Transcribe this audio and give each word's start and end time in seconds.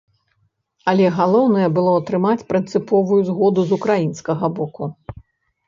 Але 0.93 1.05
галоўнае 1.19 1.67
было 1.75 1.91
атрымаць 1.99 2.47
прынцыповую 2.55 3.21
згоду 3.29 3.69
з 3.69 3.81
украінскага 3.81 4.53
боку. 4.59 4.93